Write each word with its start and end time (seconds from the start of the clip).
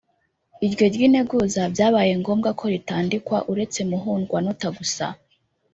iryo 0.65 0.85
ry’integuza 0.93 1.61
byabaye 1.73 2.11
ngombwa 2.21 2.49
ko 2.59 2.63
ritandikwa 2.73 3.37
uretse 3.51 3.79
muhundwanota 3.89 4.67
gusa. 4.77 5.05